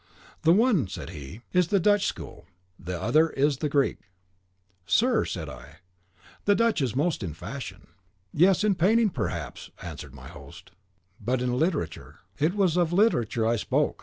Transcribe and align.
"The 0.41 0.51
one," 0.51 0.87
said 0.87 1.11
he, 1.11 1.41
"is 1.53 1.67
the 1.67 1.79
Dutch 1.79 2.07
School, 2.07 2.47
the 2.79 2.99
other 2.99 3.29
is 3.29 3.57
the 3.57 3.69
Greek." 3.69 3.99
"Sir," 4.87 5.25
said 5.25 5.47
I, 5.47 5.75
"the 6.45 6.55
Dutch 6.55 6.81
is 6.81 6.93
the 6.93 6.97
most 6.97 7.21
in 7.21 7.35
fashion." 7.35 7.85
"Yes, 8.33 8.63
in 8.63 8.73
painting, 8.73 9.11
perhaps," 9.11 9.69
answered 9.79 10.15
my 10.15 10.27
host, 10.27 10.71
"but 11.23 11.39
in 11.39 11.53
literature" 11.53 12.21
"It 12.39 12.55
was 12.55 12.77
of 12.77 12.91
literature 12.91 13.45
I 13.45 13.57
spoke. 13.57 13.99